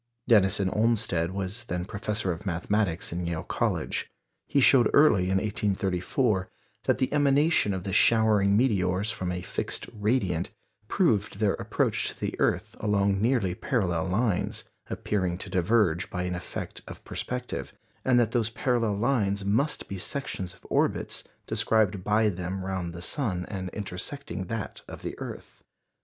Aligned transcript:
Denison 0.27 0.67
Olmsted 0.71 1.29
was 1.29 1.65
then 1.65 1.85
Professor 1.85 2.31
of 2.31 2.43
Mathematics 2.43 3.13
in 3.13 3.27
Yale 3.27 3.43
College. 3.43 4.09
He 4.47 4.59
showed 4.59 4.89
early 4.95 5.25
in 5.25 5.37
1834 5.37 6.49
that 6.85 6.97
the 6.97 7.13
emanation 7.13 7.71
of 7.71 7.83
the 7.83 7.93
showering 7.93 8.57
meteors 8.57 9.11
from 9.11 9.31
a 9.31 9.43
fixed 9.43 9.87
"radiant" 9.93 10.49
proved 10.87 11.37
their 11.37 11.53
approach 11.53 12.07
to 12.09 12.19
the 12.19 12.35
earth 12.39 12.75
along 12.79 13.21
nearly 13.21 13.53
parallel 13.53 14.05
lines, 14.05 14.63
appearing 14.89 15.37
to 15.37 15.51
diverge 15.51 16.09
by 16.09 16.23
an 16.23 16.33
effect 16.33 16.81
of 16.87 17.03
perspective; 17.03 17.71
and 18.03 18.19
that 18.19 18.31
those 18.31 18.49
parallel 18.49 18.95
lines 18.97 19.45
must 19.45 19.87
be 19.87 19.99
sections 19.99 20.55
of 20.55 20.65
orbits 20.71 21.23
described 21.45 22.03
by 22.03 22.27
them 22.27 22.65
round 22.65 22.91
the 22.91 23.03
sun 23.03 23.45
and 23.49 23.69
intersecting 23.69 24.45
that 24.45 24.81
of 24.87 25.03
the 25.03 25.13
earth. 25.19 25.61